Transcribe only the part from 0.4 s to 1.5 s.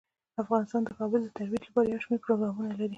افغانستان د کابل د